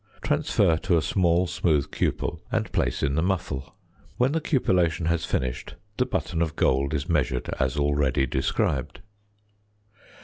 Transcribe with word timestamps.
Transfer 0.23 0.77
to 0.77 0.97
a 0.97 1.01
small 1.03 1.45
smooth 1.45 1.91
cupel 1.91 2.39
and 2.51 2.71
place 2.71 3.03
in 3.03 3.13
the 3.13 3.21
muffle. 3.21 3.75
When 4.17 4.31
the 4.31 4.41
cupellation 4.41 5.05
has 5.09 5.25
finished, 5.25 5.75
the 5.97 6.07
button 6.07 6.41
of 6.41 6.55
gold 6.55 6.95
is 6.95 7.07
measured 7.07 7.53
as 7.59 7.77
already 7.77 8.25
described. 8.25 9.01